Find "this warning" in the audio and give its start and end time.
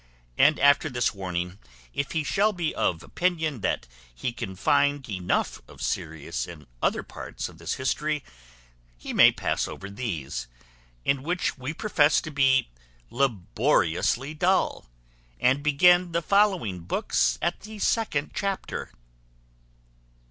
0.89-1.59